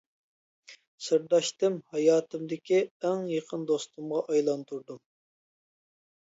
سىرداشتىم 1.07 1.75
ھاياتىمدىكى 1.91 2.81
ئەڭ 3.11 3.23
يېقىن 3.35 3.69
دوستۇمغا 3.75 4.25
ئايلاندۇردۇم. 4.27 5.05